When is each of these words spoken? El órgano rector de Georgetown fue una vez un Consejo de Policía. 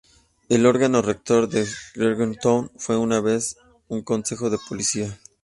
El 0.49 0.65
órgano 0.65 1.03
rector 1.03 1.47
de 1.47 1.63
Georgetown 1.93 2.71
fue 2.75 2.97
una 2.97 3.19
vez 3.21 3.57
un 3.87 4.01
Consejo 4.01 4.49
de 4.49 4.57
Policía. 4.67 5.15